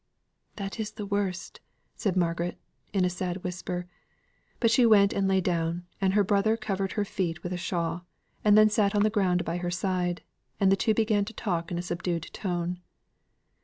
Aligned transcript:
"That 0.55 0.79
is 0.79 0.93
the 0.93 1.05
worst," 1.05 1.59
said 1.95 2.17
Margaret, 2.17 2.57
in 2.91 3.05
a 3.05 3.07
sad 3.11 3.43
whisper. 3.43 3.85
But 4.59 4.71
she 4.71 4.83
went 4.83 5.13
and 5.13 5.27
lay 5.27 5.41
down, 5.41 5.85
and 6.01 6.15
her 6.15 6.23
brother 6.23 6.57
covered 6.57 6.93
her 6.93 7.05
feet 7.05 7.43
with 7.43 7.53
a 7.53 7.55
shawl 7.55 8.07
and 8.43 8.57
then 8.57 8.67
sate 8.71 8.95
on 8.95 9.03
the 9.03 9.11
ground 9.11 9.45
by 9.45 9.57
her 9.57 9.69
side; 9.69 10.23
and 10.59 10.71
the 10.71 10.75
two 10.75 10.95
began 10.95 11.23
to 11.25 11.33
talk 11.33 11.65
together 11.67 11.75
in 11.75 11.77
a 11.77 11.81
subdued 11.83 12.23
tone. 12.33 12.79